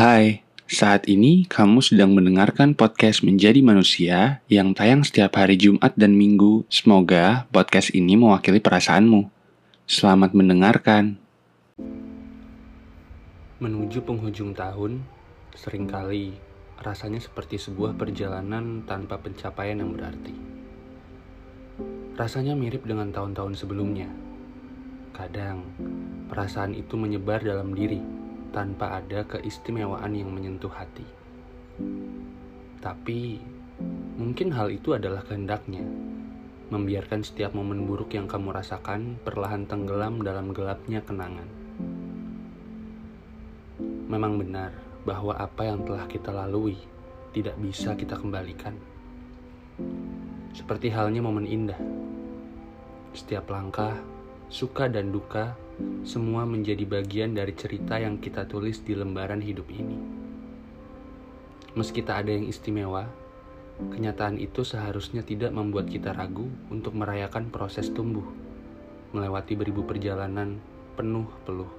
Hai, 0.00 0.40
saat 0.64 1.12
ini 1.12 1.44
kamu 1.44 1.84
sedang 1.84 2.16
mendengarkan 2.16 2.72
podcast 2.72 3.20
Menjadi 3.20 3.60
Manusia 3.60 4.40
yang 4.48 4.72
tayang 4.72 5.04
setiap 5.04 5.36
hari 5.36 5.60
Jumat 5.60 5.92
dan 5.92 6.16
Minggu. 6.16 6.64
Semoga 6.72 7.44
podcast 7.52 7.92
ini 7.92 8.16
mewakili 8.16 8.64
perasaanmu. 8.64 9.28
Selamat 9.84 10.32
mendengarkan. 10.32 11.20
Menuju 13.60 14.00
penghujung 14.08 14.56
tahun, 14.56 15.04
sering 15.52 15.84
kali 15.84 16.32
rasanya 16.80 17.20
seperti 17.20 17.60
sebuah 17.60 17.92
perjalanan 17.92 18.80
tanpa 18.88 19.20
pencapaian 19.20 19.84
yang 19.84 19.92
berarti. 19.92 20.32
Rasanya 22.16 22.56
mirip 22.56 22.88
dengan 22.88 23.12
tahun-tahun 23.12 23.52
sebelumnya. 23.52 24.08
Kadang, 25.12 25.60
perasaan 26.32 26.72
itu 26.72 26.96
menyebar 26.96 27.44
dalam 27.44 27.76
diri 27.76 28.19
tanpa 28.50 28.98
ada 29.02 29.24
keistimewaan 29.26 30.12
yang 30.14 30.30
menyentuh 30.30 30.70
hati. 30.70 31.06
Tapi, 32.82 33.40
mungkin 34.20 34.52
hal 34.52 34.68
itu 34.74 34.92
adalah 34.92 35.24
kehendaknya, 35.24 35.82
membiarkan 36.70 37.26
setiap 37.26 37.50
momen 37.56 37.88
buruk 37.88 38.14
yang 38.14 38.30
kamu 38.30 38.54
rasakan 38.54 39.18
perlahan 39.26 39.66
tenggelam 39.66 40.22
dalam 40.22 40.54
gelapnya 40.54 41.02
kenangan. 41.02 41.48
Memang 44.10 44.38
benar 44.38 44.74
bahwa 45.06 45.34
apa 45.38 45.66
yang 45.66 45.82
telah 45.86 46.04
kita 46.06 46.30
lalui 46.30 46.76
tidak 47.30 47.56
bisa 47.58 47.94
kita 47.94 48.18
kembalikan. 48.18 48.74
Seperti 50.50 50.90
halnya 50.90 51.22
momen 51.22 51.46
indah. 51.46 51.78
Setiap 53.14 53.50
langkah, 53.50 53.98
suka 54.50 54.90
dan 54.90 55.14
duka 55.14 55.54
semua 56.02 56.42
menjadi 56.42 56.82
bagian 56.82 57.38
dari 57.38 57.54
cerita 57.54 58.02
yang 58.02 58.18
kita 58.18 58.50
tulis 58.50 58.82
di 58.82 58.98
lembaran 58.98 59.38
hidup 59.38 59.70
ini. 59.70 59.94
Meski 61.78 62.02
tak 62.02 62.26
ada 62.26 62.34
yang 62.34 62.50
istimewa, 62.50 63.06
kenyataan 63.94 64.42
itu 64.42 64.66
seharusnya 64.66 65.22
tidak 65.22 65.54
membuat 65.54 65.86
kita 65.86 66.10
ragu 66.10 66.50
untuk 66.66 66.98
merayakan 66.98 67.46
proses 67.46 67.94
tumbuh, 67.94 68.26
melewati 69.14 69.54
beribu 69.54 69.86
perjalanan 69.86 70.58
penuh 70.98 71.30
peluh. 71.46 71.70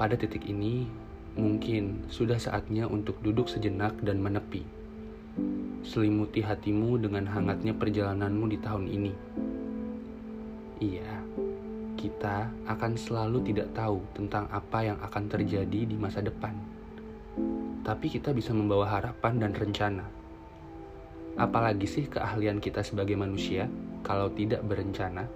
Pada 0.00 0.16
titik 0.16 0.48
ini, 0.48 0.88
mungkin 1.36 2.08
sudah 2.08 2.40
saatnya 2.40 2.88
untuk 2.88 3.20
duduk 3.20 3.44
sejenak 3.52 3.92
dan 4.00 4.24
menepi. 4.24 4.64
Selimuti 5.84 6.40
hatimu 6.40 6.96
dengan 6.96 7.28
hangatnya 7.28 7.76
perjalananmu 7.76 8.44
di 8.48 8.58
tahun 8.58 8.88
ini 8.88 9.12
kita 11.98 12.46
akan 12.70 12.94
selalu 12.94 13.50
tidak 13.50 13.74
tahu 13.74 13.98
tentang 14.14 14.46
apa 14.54 14.86
yang 14.86 14.98
akan 15.02 15.24
terjadi 15.26 15.82
di 15.82 15.98
masa 15.98 16.22
depan. 16.22 16.54
Tapi 17.82 18.06
kita 18.06 18.30
bisa 18.30 18.54
membawa 18.54 18.86
harapan 18.86 19.42
dan 19.42 19.50
rencana. 19.50 20.06
Apalagi 21.34 21.90
sih 21.90 22.06
keahlian 22.06 22.62
kita 22.62 22.86
sebagai 22.86 23.18
manusia 23.18 23.66
kalau 24.06 24.30
tidak 24.30 24.62
berencana? 24.62 25.26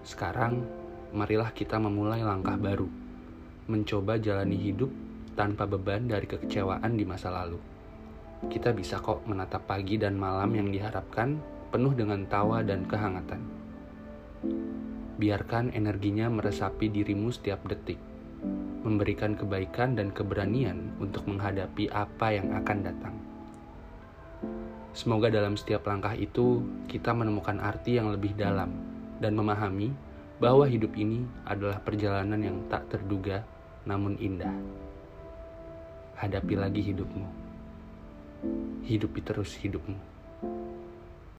Sekarang, 0.00 0.64
marilah 1.12 1.52
kita 1.52 1.76
memulai 1.76 2.24
langkah 2.24 2.56
baru. 2.56 2.88
Mencoba 3.68 4.16
jalani 4.16 4.56
hidup 4.56 4.88
tanpa 5.36 5.68
beban 5.68 6.08
dari 6.08 6.24
kekecewaan 6.24 6.96
di 6.96 7.04
masa 7.04 7.28
lalu. 7.28 7.60
Kita 8.48 8.72
bisa 8.76 9.00
kok 9.00 9.24
menatap 9.24 9.64
pagi 9.68 9.96
dan 9.96 10.16
malam 10.16 10.52
yang 10.52 10.68
diharapkan 10.68 11.40
penuh 11.72 11.96
dengan 11.96 12.24
tawa 12.28 12.60
dan 12.60 12.84
kehangatan. 12.84 13.63
Biarkan 15.24 15.72
energinya 15.72 16.28
meresapi 16.28 16.92
dirimu 16.92 17.32
setiap 17.32 17.64
detik, 17.64 17.96
memberikan 18.84 19.32
kebaikan 19.32 19.96
dan 19.96 20.12
keberanian 20.12 20.92
untuk 21.00 21.24
menghadapi 21.24 21.88
apa 21.88 22.36
yang 22.36 22.52
akan 22.52 22.78
datang. 22.84 23.16
Semoga 24.92 25.32
dalam 25.32 25.56
setiap 25.56 25.88
langkah 25.88 26.12
itu 26.12 26.60
kita 26.92 27.16
menemukan 27.16 27.56
arti 27.56 27.96
yang 27.96 28.12
lebih 28.12 28.36
dalam 28.36 28.68
dan 29.16 29.32
memahami 29.32 29.96
bahwa 30.36 30.68
hidup 30.68 30.92
ini 30.92 31.24
adalah 31.48 31.80
perjalanan 31.80 32.44
yang 32.44 32.60
tak 32.68 32.84
terduga 32.92 33.48
namun 33.88 34.20
indah. 34.20 34.52
Hadapi 36.20 36.52
lagi 36.52 36.84
hidupmu. 36.84 37.24
Hidupi 38.84 39.24
terus 39.24 39.56
hidupmu. 39.56 39.96